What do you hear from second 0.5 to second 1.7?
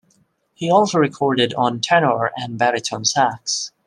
He also recorded